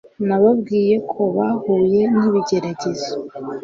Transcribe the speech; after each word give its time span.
Nababwiye 0.27 0.95
ko 1.11 1.21
bahuye 1.35 2.01
nibigeragezo 2.17 3.11